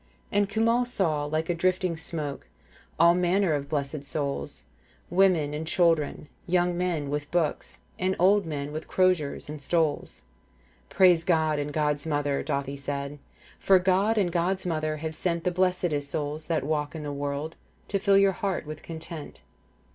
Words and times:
45 0.29 0.29
And 0.31 0.49
Cumhal 0.49 0.85
saw 0.87 1.25
like 1.25 1.47
a 1.47 1.53
drifting 1.53 1.95
smoke 1.95 2.47
All 2.99 3.13
manner 3.13 3.53
of 3.53 3.69
blessed 3.69 4.03
souls, 4.03 4.63
Women 5.11 5.53
and 5.53 5.67
children, 5.67 6.27
young 6.47 6.75
men 6.75 7.11
with 7.11 7.29
books. 7.29 7.81
And 7.99 8.15
old 8.17 8.47
men 8.47 8.71
with 8.71 8.87
croziers 8.87 9.47
and 9.47 9.61
stoles. 9.61 10.23
'Praise 10.89 11.23
God 11.23 11.59
and 11.59 11.71
God's 11.71 12.07
mother,' 12.07 12.43
Dathi 12.43 12.79
said, 12.79 13.19
* 13.39 13.41
For 13.59 13.77
God 13.77 14.17
and 14.17 14.31
God's 14.31 14.65
mother 14.65 14.97
have 14.97 15.13
sent' 15.13 15.43
The 15.43 15.51
blessedest 15.51 16.09
souls 16.09 16.45
that 16.45 16.63
walk 16.63 16.95
in 16.95 17.03
the 17.03 17.13
world 17.13 17.55
* 17.71 17.87
To 17.89 17.99
fill 17.99 18.17
your 18.17 18.31
heart 18.31 18.65
with 18.65 18.81
content. 18.81 19.41